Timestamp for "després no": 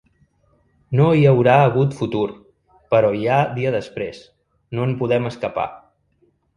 3.79-4.91